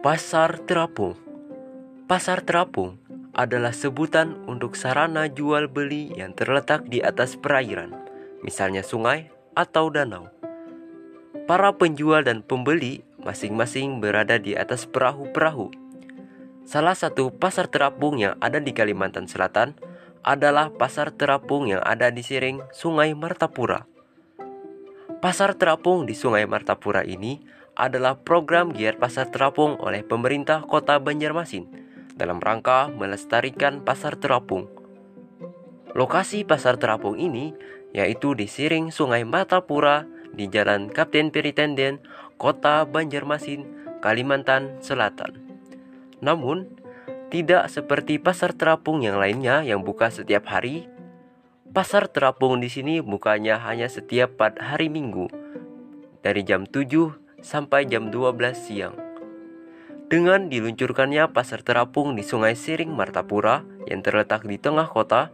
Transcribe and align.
Pasar 0.00 0.64
terapung 0.64 1.12
Pasar 2.08 2.40
terapung 2.40 2.96
adalah 3.36 3.76
sebutan 3.76 4.48
untuk 4.48 4.80
sarana 4.80 5.28
jual 5.28 5.68
beli 5.68 6.08
yang 6.16 6.32
terletak 6.32 6.88
di 6.88 7.04
atas 7.04 7.36
perairan, 7.36 7.92
misalnya 8.40 8.80
sungai 8.80 9.28
atau 9.52 9.92
danau. 9.92 10.32
Para 11.44 11.76
penjual 11.76 12.24
dan 12.24 12.40
pembeli 12.40 13.04
masing-masing 13.20 14.00
berada 14.00 14.40
di 14.40 14.56
atas 14.56 14.88
perahu-perahu. 14.88 15.68
Salah 16.64 16.96
satu 16.96 17.28
pasar 17.28 17.68
terapung 17.68 18.16
yang 18.16 18.40
ada 18.40 18.56
di 18.56 18.72
Kalimantan 18.72 19.28
Selatan 19.28 19.76
adalah 20.22 20.70
pasar 20.70 21.10
terapung 21.10 21.66
yang 21.66 21.82
ada 21.82 22.10
di 22.14 22.22
Siring, 22.22 22.62
Sungai 22.70 23.14
Martapura. 23.14 23.86
Pasar 25.18 25.54
terapung 25.54 26.06
di 26.06 26.14
Sungai 26.14 26.46
Martapura 26.46 27.02
ini 27.06 27.42
adalah 27.78 28.18
program 28.18 28.70
giat 28.74 28.98
pasar 28.98 29.30
terapung 29.30 29.78
oleh 29.78 30.02
pemerintah 30.06 30.62
kota 30.66 30.98
Banjarmasin 30.98 31.66
dalam 32.14 32.38
rangka 32.38 32.90
melestarikan 32.90 33.82
pasar 33.82 34.18
terapung. 34.18 34.70
Lokasi 35.92 36.46
pasar 36.46 36.78
terapung 36.78 37.18
ini 37.18 37.54
yaitu 37.92 38.32
di 38.32 38.48
Siring 38.48 38.88
Sungai 38.90 39.22
Matapura 39.28 40.08
di 40.32 40.48
Jalan 40.48 40.88
Kapten 40.88 41.28
Peritenden, 41.28 42.00
Kota 42.40 42.88
Banjarmasin, 42.88 43.68
Kalimantan 44.00 44.80
Selatan. 44.80 45.36
Namun, 46.24 46.81
tidak 47.32 47.72
seperti 47.72 48.20
pasar 48.20 48.52
terapung 48.52 49.00
yang 49.00 49.16
lainnya 49.16 49.64
yang 49.64 49.80
buka 49.80 50.12
setiap 50.12 50.52
hari. 50.52 50.84
Pasar 51.72 52.04
terapung 52.12 52.60
di 52.60 52.68
sini 52.68 53.00
bukanya 53.00 53.56
hanya 53.64 53.88
setiap 53.88 54.36
hari 54.60 54.92
Minggu 54.92 55.32
dari 56.20 56.44
jam 56.44 56.68
7 56.68 57.40
sampai 57.40 57.88
jam 57.88 58.12
12 58.12 58.36
siang. 58.52 58.92
Dengan 60.12 60.52
diluncurkannya 60.52 61.32
pasar 61.32 61.64
terapung 61.64 62.12
di 62.12 62.20
Sungai 62.20 62.52
Siring 62.52 62.92
Martapura 62.92 63.64
yang 63.88 64.04
terletak 64.04 64.44
di 64.44 64.60
tengah 64.60 64.84
kota, 64.84 65.32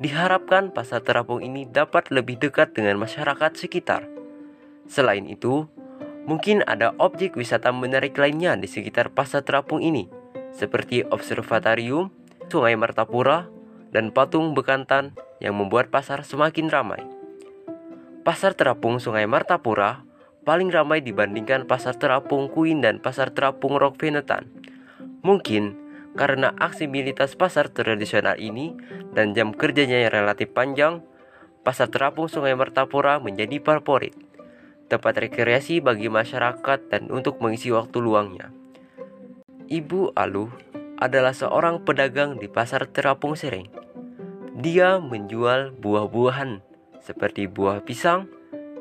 diharapkan 0.00 0.72
pasar 0.72 1.04
terapung 1.04 1.44
ini 1.44 1.68
dapat 1.68 2.08
lebih 2.08 2.40
dekat 2.40 2.72
dengan 2.72 2.96
masyarakat 2.96 3.52
sekitar. 3.52 4.08
Selain 4.88 5.28
itu, 5.28 5.68
mungkin 6.24 6.64
ada 6.64 6.96
objek 6.96 7.36
wisata 7.36 7.68
menarik 7.68 8.16
lainnya 8.16 8.56
di 8.56 8.64
sekitar 8.64 9.12
pasar 9.12 9.44
terapung 9.44 9.84
ini, 9.84 10.08
seperti 10.58 11.06
observatorium, 11.06 12.10
Sungai 12.50 12.74
Martapura, 12.74 13.46
dan 13.94 14.10
patung 14.10 14.58
bekantan 14.58 15.14
yang 15.38 15.54
membuat 15.54 15.94
pasar 15.94 16.26
semakin 16.26 16.66
ramai. 16.66 17.06
Pasar 18.26 18.52
terapung 18.58 18.98
Sungai 18.98 19.24
Martapura 19.30 20.02
paling 20.42 20.68
ramai 20.68 21.00
dibandingkan 21.00 21.64
pasar 21.64 21.96
terapung 21.96 22.50
Kuin 22.50 22.82
dan 22.82 22.98
pasar 22.98 23.30
terapung 23.32 23.78
Rock 23.78 24.02
Venetan. 24.02 24.50
Mungkin 25.22 25.76
karena 26.18 26.52
aksibilitas 26.58 27.38
pasar 27.38 27.70
tradisional 27.70 28.36
ini 28.36 28.74
dan 29.14 29.32
jam 29.32 29.54
kerjanya 29.54 30.04
yang 30.04 30.12
relatif 30.12 30.50
panjang, 30.50 31.00
pasar 31.62 31.88
terapung 31.88 32.26
Sungai 32.26 32.52
Mertapura 32.58 33.22
menjadi 33.22 33.62
favorit, 33.62 34.16
tempat 34.90 35.14
rekreasi 35.20 35.78
bagi 35.78 36.10
masyarakat 36.10 36.90
dan 36.90 37.08
untuk 37.08 37.38
mengisi 37.38 37.70
waktu 37.72 37.96
luangnya. 38.02 38.50
Ibu 39.68 40.16
Aluh 40.16 40.48
adalah 40.96 41.36
seorang 41.36 41.84
pedagang 41.84 42.40
di 42.40 42.48
pasar 42.48 42.88
terapung 42.88 43.36
Sereng. 43.36 43.68
Dia 44.56 44.96
menjual 44.96 45.76
buah-buahan 45.76 46.64
seperti 47.04 47.52
buah 47.52 47.84
pisang, 47.84 48.32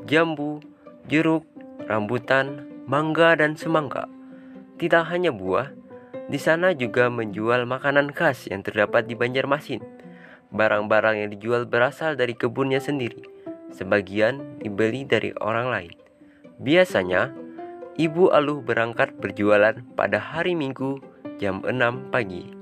jambu, 0.08 0.64
jeruk, 1.12 1.44
rambutan, 1.92 2.72
mangga, 2.88 3.36
dan 3.36 3.60
semangka. 3.60 4.08
Tidak 4.80 5.04
hanya 5.12 5.36
buah, 5.36 5.76
di 6.32 6.40
sana 6.40 6.72
juga 6.72 7.12
menjual 7.12 7.68
makanan 7.68 8.16
khas 8.16 8.48
yang 8.48 8.64
terdapat 8.64 9.12
di 9.12 9.20
Banjarmasin. 9.20 9.84
Barang-barang 10.56 11.20
yang 11.20 11.30
dijual 11.36 11.68
berasal 11.68 12.16
dari 12.16 12.32
kebunnya 12.32 12.80
sendiri. 12.80 13.28
Sebagian 13.76 14.64
dibeli 14.64 15.04
dari 15.04 15.36
orang 15.44 15.68
lain. 15.68 15.94
Biasanya, 16.64 17.36
Ibu 17.98 18.30
Aluh 18.30 18.62
berangkat 18.62 19.18
berjualan 19.18 19.74
pada 19.98 20.22
hari 20.22 20.54
Minggu 20.54 21.02
jam 21.42 21.66
6 21.66 22.14
pagi. 22.14 22.57